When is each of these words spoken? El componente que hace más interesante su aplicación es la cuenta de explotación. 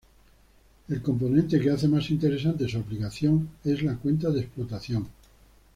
El 0.89 0.99
componente 1.03 1.59
que 1.61 1.69
hace 1.69 1.87
más 1.87 2.09
interesante 2.09 2.67
su 2.67 2.79
aplicación 2.79 3.49
es 3.63 3.83
la 3.83 3.97
cuenta 3.97 4.31
de 4.31 4.39
explotación. 4.41 5.05